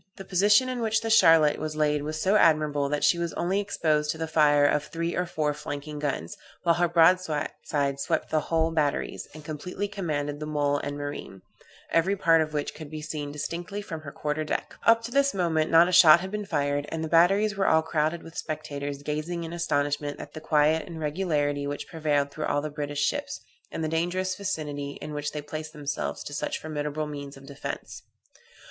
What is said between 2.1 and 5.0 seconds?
so admirable that she was only exposed to the fire of